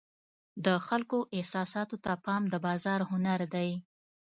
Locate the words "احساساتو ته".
1.37-2.13